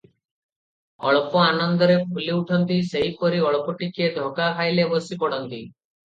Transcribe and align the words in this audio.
ଅଳ୍ପ 1.09 1.41
ଆନନ୍ଦରେ 1.47 1.97
ଫୁଲି 2.05 2.29
ଉଠନ୍ତି, 2.35 2.77
ସେହିପରି 2.93 3.41
ଅଳ୍ପ 3.49 3.75
ଟିକିଏ 3.83 4.07
ଧକା 4.15 4.47
ଖାଇଲେ 4.61 4.87
ବସି 4.95 5.19
ପଡନ୍ତି। 5.25 5.61